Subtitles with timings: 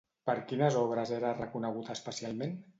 [0.29, 2.61] Per quines obres era reconegut especialment?